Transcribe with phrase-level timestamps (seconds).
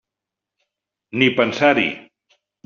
[1.21, 1.85] Ni pensar-hi!